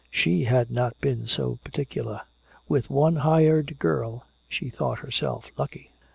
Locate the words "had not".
0.45-0.99